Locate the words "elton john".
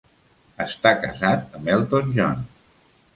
1.75-2.41